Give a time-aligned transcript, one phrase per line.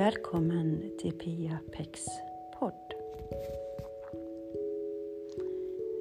[0.00, 2.06] Välkommen till Pia Pecks
[2.58, 2.94] podd.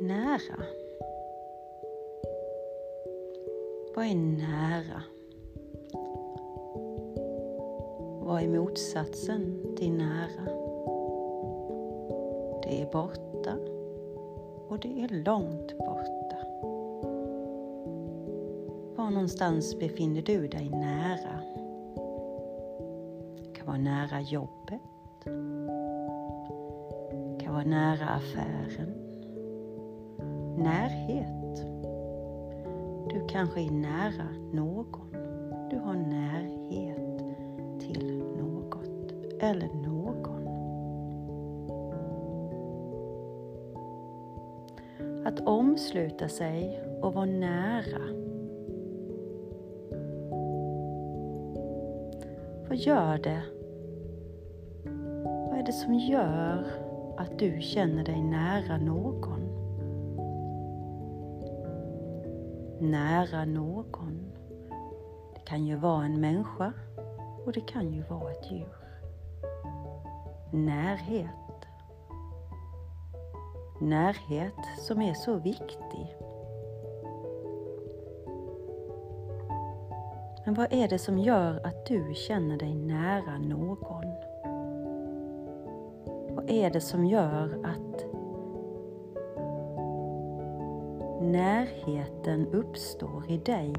[0.02, 0.64] Nära.
[3.96, 5.04] Vad är nära?
[8.22, 10.46] Vad är motsatsen till nära?
[12.63, 13.54] Det är borta
[14.68, 16.38] och det är långt borta.
[18.95, 21.39] Var någonstans befinner du dig nära?
[23.70, 24.82] Det kan vara nära jobbet.
[27.38, 28.94] Det kan vara nära affären.
[30.58, 31.58] Närhet.
[33.09, 35.12] Du kanske är nära någon.
[35.70, 37.20] Du har närhet
[37.80, 40.48] till något eller någon.
[45.26, 48.30] Att omsluta sig och vara nära.
[52.70, 53.59] Vad gör det?
[55.70, 56.66] Vad är det som gör
[57.17, 59.42] att du känner dig nära någon?
[62.80, 64.31] Nära någon.
[65.36, 66.73] Det kan ju vara en människa
[67.45, 68.75] och det kan ju vara ett djur.
[70.53, 71.67] Närhet.
[73.81, 76.16] Närhet som är så viktig.
[80.45, 83.98] Men vad är det som gör att du känner dig nära någon?
[86.50, 88.05] Vad är det som gör att
[91.22, 93.73] närheten uppstår i dig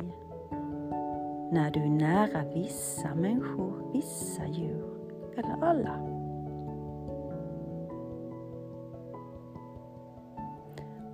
[1.52, 4.84] när du är nära vissa människor, vissa djur
[5.36, 5.96] eller alla?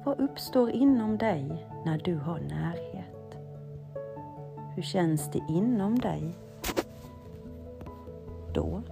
[0.05, 3.39] Vad uppstår inom dig när du har närhet?
[4.75, 6.35] Hur känns det inom dig
[8.55, 8.83] då?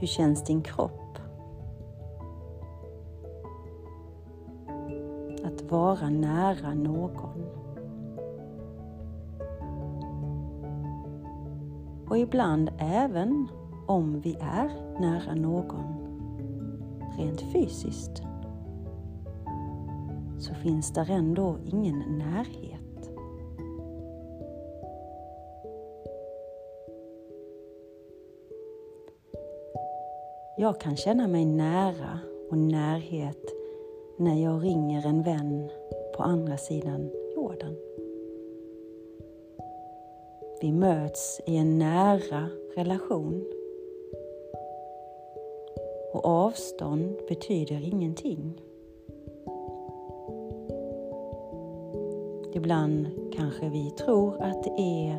[0.00, 1.18] Hur känns din kropp?
[5.44, 7.44] Att vara nära någon.
[12.08, 13.48] Och ibland även
[13.86, 15.94] om vi är nära någon
[17.18, 18.22] rent fysiskt
[20.38, 22.77] så finns där ändå ingen närhet.
[30.60, 32.18] Jag kan känna mig nära
[32.50, 33.54] och närhet
[34.16, 35.70] när jag ringer en vän
[36.16, 37.76] på andra sidan jorden.
[40.60, 43.44] Vi möts i en nära relation.
[46.12, 48.62] Och avstånd betyder ingenting.
[52.52, 55.18] Ibland kanske vi tror att det är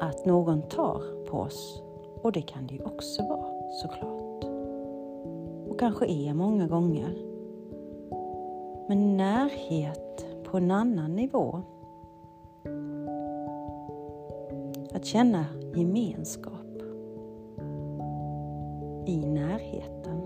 [0.00, 1.82] att någon tar på oss
[2.22, 4.23] och det kan det ju också vara såklart.
[5.74, 7.14] Och kanske är många gånger.
[8.88, 11.60] Men närhet på en annan nivå.
[14.94, 16.82] Att känna gemenskap
[19.06, 20.20] i närheten.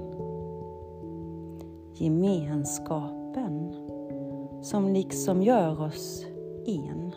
[1.95, 3.75] Gemenskapen
[4.63, 6.27] som liksom gör oss
[6.67, 7.13] en.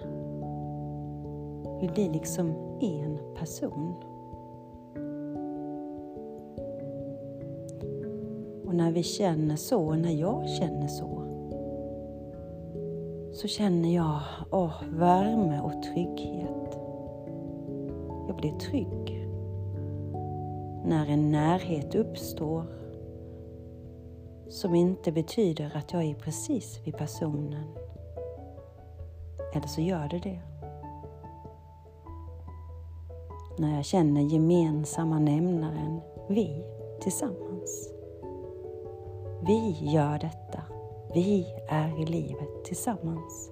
[1.81, 2.49] Vi blir liksom
[2.81, 4.10] en person.
[8.81, 11.23] När vi känner så, när jag känner så,
[13.33, 14.19] så känner jag
[14.51, 16.79] åh, värme och trygghet.
[18.27, 19.27] Jag blir trygg
[20.85, 22.65] när en närhet uppstår
[24.49, 27.67] som inte betyder att jag är precis vid personen.
[29.53, 30.39] Eller så gör det det.
[33.57, 36.63] När jag känner gemensamma nämnaren, vi
[37.01, 37.90] tillsammans.
[39.45, 40.63] Vi gör detta.
[41.13, 43.51] Vi är i livet tillsammans.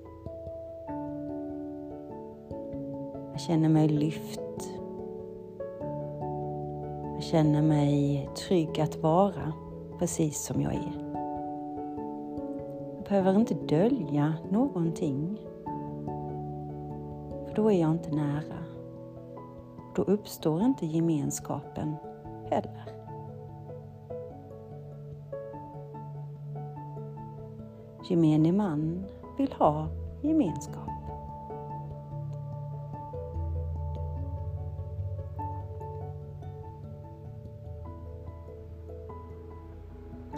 [3.31, 4.69] Jag känner mig lyft.
[7.13, 9.53] Jag känner mig trygg att vara
[9.99, 11.09] precis som jag är.
[12.95, 15.37] Jag behöver inte dölja någonting.
[17.47, 18.63] För då är jag inte nära.
[19.95, 21.95] Då uppstår inte gemenskapen
[22.49, 22.98] heller.
[28.09, 29.05] gemene man
[29.37, 29.87] vill ha
[30.21, 30.89] gemenskap.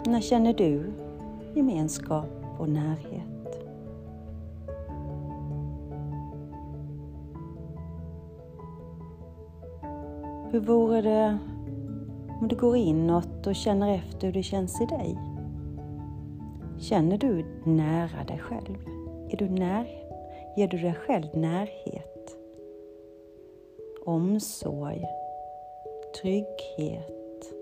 [0.06, 0.92] När känner du
[1.54, 3.22] gemenskap och närhet?
[10.50, 11.38] Hur vore det
[12.40, 15.31] om du går inåt och känner efter hur det känns i dig?
[16.82, 18.76] Känner du nära dig själv?
[19.30, 19.84] Är du när,
[20.56, 22.36] ger du dig själv närhet?
[24.04, 25.04] Omsorg?
[26.22, 27.52] Trygghet?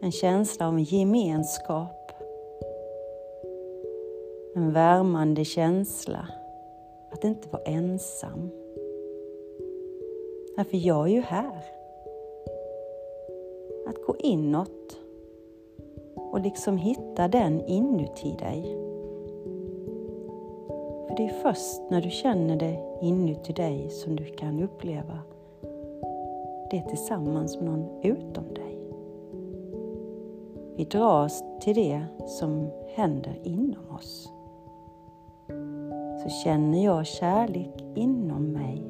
[0.00, 2.12] En känsla av gemenskap?
[4.54, 6.28] En värmande känsla
[7.10, 8.50] att inte vara ensam.
[10.56, 11.64] Därför jag är ju här.
[13.86, 15.03] Att gå inåt
[16.34, 18.62] och liksom hitta den inuti dig.
[21.06, 25.18] För det är först när du känner det inuti dig som du kan uppleva
[26.70, 28.78] det tillsammans med någon utom dig.
[30.76, 34.32] Vi dras till det som händer inom oss.
[36.22, 38.82] Så känner jag kärlek inom mig,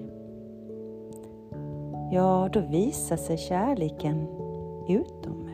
[2.12, 4.26] ja, då visar sig kärleken
[4.88, 5.53] utom mig.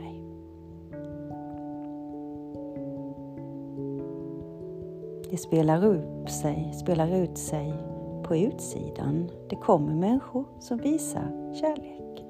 [5.30, 7.74] Det spelar upp sig, spelar ut sig
[8.22, 9.30] på utsidan.
[9.48, 12.24] Det kommer människor som visar kärlek.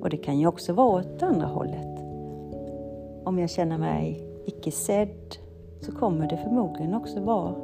[0.00, 1.98] Och det kan ju också vara åt andra hållet.
[3.24, 5.36] Om jag känner mig icke sedd
[5.80, 7.54] så kommer det förmodligen också vara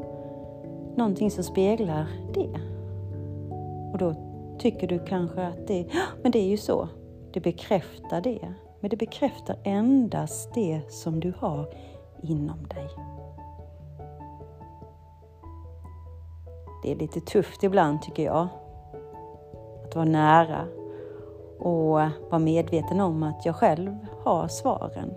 [0.96, 2.60] någonting som speglar det.
[3.92, 4.14] Och då
[4.58, 5.86] tycker du kanske att det,
[6.22, 6.88] men det är ju så.
[7.32, 8.54] Det bekräftar det.
[8.80, 11.66] Men det bekräftar endast det som du har
[12.24, 12.88] inom dig.
[16.82, 18.48] Det är lite tufft ibland tycker jag.
[19.84, 20.66] Att vara nära
[21.58, 21.90] och
[22.30, 25.14] vara medveten om att jag själv har svaren.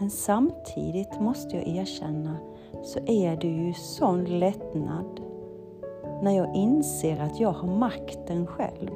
[0.00, 2.36] Men samtidigt måste jag erkänna
[2.84, 5.20] så är det ju sån lättnad
[6.22, 8.90] när jag inser att jag har makten själv.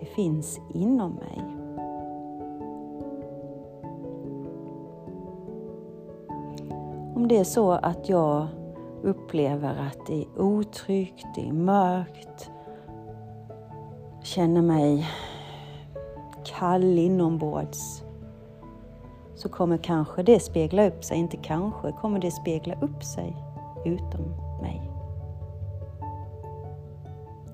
[0.00, 1.47] Det finns inom mig.
[7.18, 8.46] Om det är så att jag
[9.02, 12.50] upplever att det är otryggt, det är mörkt,
[14.22, 15.06] känner mig
[16.44, 18.02] kall inombords
[19.34, 23.36] så kommer kanske det spegla upp sig, inte kanske, kommer det spegla upp sig
[23.84, 24.22] utom
[24.62, 24.90] mig.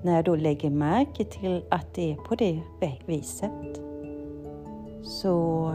[0.03, 2.63] När jag då lägger märke till att det är på det
[3.07, 3.81] viset
[5.03, 5.71] så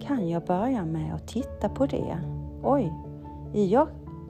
[0.00, 2.39] kan jag börja med att titta på det.
[2.62, 2.92] Oj,
[3.54, 3.88] är jag,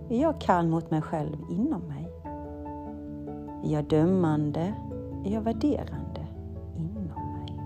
[0.09, 2.13] är jag kall mot mig själv inom mig?
[3.65, 4.75] Är jag dömande?
[5.25, 6.27] Är jag värderande
[6.77, 7.61] inom mig?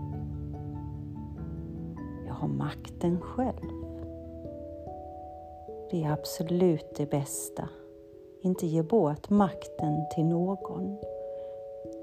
[2.26, 3.70] Jag har makten själv.
[5.90, 7.68] Det är absolut det bästa.
[8.40, 10.96] Inte ge bort makten till någon.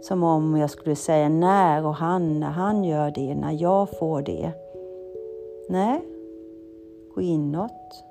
[0.01, 4.21] Som om jag skulle säga när och han, när han gör det, när jag får
[4.21, 4.51] det.
[5.69, 6.01] Nej,
[7.15, 8.10] gå inåt.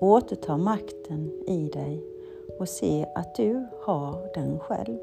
[0.00, 2.04] Återta makten i dig
[2.58, 4.98] och se att du har den själv.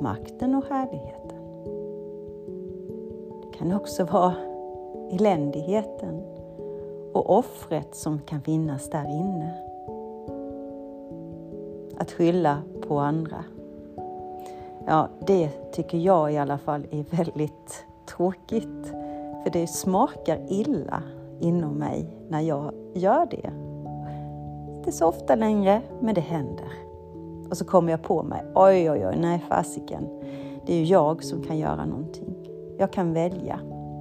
[0.00, 1.42] Makten och härligheten.
[3.42, 4.34] Det kan också vara
[5.10, 6.22] eländigheten
[7.12, 9.54] och offret som kan finnas där inne
[11.98, 13.44] att skylla på andra.
[14.86, 18.86] Ja, det tycker jag i alla fall är väldigt tråkigt.
[19.42, 21.02] För det smakar illa
[21.42, 23.50] inom mig när jag gör det.
[24.76, 26.72] Inte så ofta längre, men det händer.
[27.50, 30.08] Och så kommer jag på mig, oj oj oj, nej fasiken.
[30.66, 32.34] Det är ju jag som kan göra någonting.
[32.78, 33.60] Jag kan välja.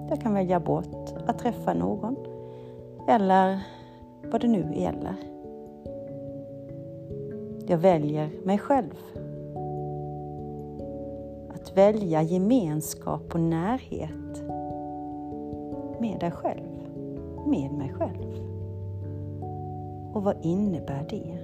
[0.10, 2.16] Jag kan välja bort att träffa någon.
[3.08, 3.60] Eller
[4.32, 5.16] vad det nu gäller.
[7.68, 8.96] Jag väljer mig själv.
[11.56, 14.42] Att välja gemenskap och närhet
[16.00, 16.71] med dig själv,
[17.46, 18.52] med mig själv.
[20.14, 21.38] Och vad innebär det?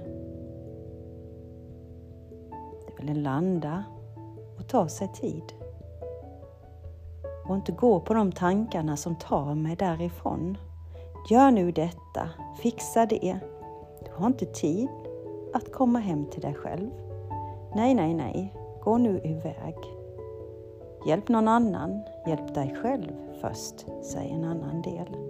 [2.86, 3.84] Det vill landa
[4.58, 5.52] och ta sig tid.
[7.48, 10.58] Och inte gå på de tankarna som tar mig därifrån.
[11.30, 12.30] Gör nu detta,
[12.62, 13.38] fixa det.
[14.04, 14.88] Du har inte tid
[15.54, 16.90] att komma hem till dig själv.
[17.74, 19.76] Nej, nej, nej, gå nu iväg.
[21.06, 25.27] Hjälp någon annan, hjälp dig själv först, säger en annan del.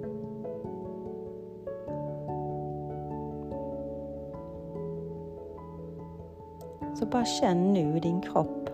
[6.99, 8.69] Så bara känn nu i din kropp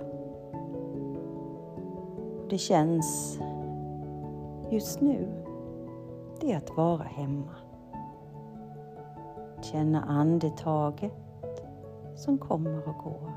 [2.54, 3.38] det känns
[4.70, 5.44] just nu.
[6.40, 7.54] Det är att vara hemma.
[9.62, 11.12] Känna andetaget
[12.16, 13.32] som kommer och går.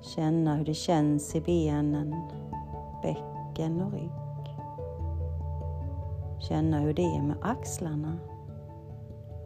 [0.00, 2.14] Känna hur det känns i benen,
[3.02, 4.10] bäcken och rygg.
[6.38, 8.18] Känna hur det är med axlarna,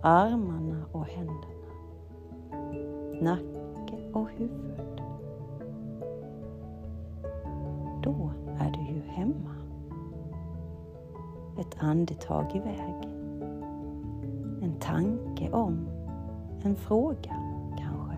[0.02, 1.60] armarna och händerna,
[3.21, 5.03] nacke och huvud.
[8.03, 9.55] Då är du ju hemma.
[11.61, 12.95] Ett andetag iväg.
[14.62, 15.89] En tanke om
[16.65, 17.37] en fråga
[17.79, 18.17] kanske.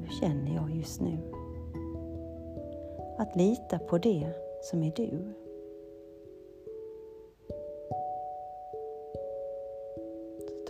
[0.00, 1.18] Hur känner jag just nu?
[3.18, 5.34] Att lita på det som är du.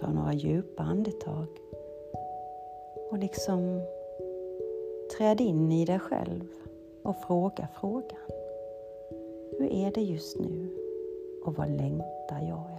[0.01, 1.47] Ta några djupa andetag
[3.13, 3.81] och liksom
[5.17, 6.45] träd in i dig själv
[7.03, 8.31] och fråga frågan.
[9.59, 10.69] Hur är det just nu
[11.45, 12.72] och vad längtar jag?